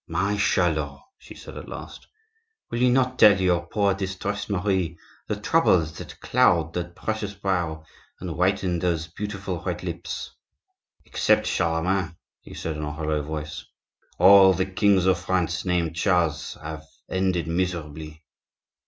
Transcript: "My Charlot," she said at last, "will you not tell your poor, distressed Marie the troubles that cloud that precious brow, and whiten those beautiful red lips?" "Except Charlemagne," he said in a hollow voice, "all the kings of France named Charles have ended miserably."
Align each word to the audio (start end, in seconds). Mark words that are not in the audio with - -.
"My 0.07 0.35
Charlot," 0.35 0.99
she 1.19 1.35
said 1.35 1.57
at 1.57 1.69
last, 1.69 2.07
"will 2.71 2.79
you 2.79 2.89
not 2.89 3.19
tell 3.19 3.39
your 3.39 3.67
poor, 3.67 3.93
distressed 3.93 4.49
Marie 4.49 4.97
the 5.27 5.35
troubles 5.35 5.95
that 5.99 6.19
cloud 6.21 6.73
that 6.73 6.95
precious 6.95 7.35
brow, 7.35 7.85
and 8.19 8.35
whiten 8.35 8.79
those 8.79 9.05
beautiful 9.05 9.61
red 9.61 9.83
lips?" 9.83 10.31
"Except 11.05 11.45
Charlemagne," 11.45 12.15
he 12.41 12.55
said 12.55 12.77
in 12.77 12.83
a 12.83 12.91
hollow 12.91 13.21
voice, 13.21 13.63
"all 14.17 14.53
the 14.55 14.65
kings 14.65 15.05
of 15.05 15.19
France 15.19 15.65
named 15.65 15.95
Charles 15.95 16.55
have 16.59 16.83
ended 17.07 17.45
miserably." 17.47 18.23